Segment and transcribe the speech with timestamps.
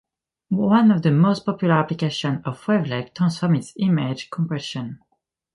[0.73, 4.97] One of the most popular applications of wavelet transform is image compression.